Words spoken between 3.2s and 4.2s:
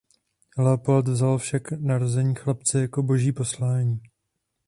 poslání.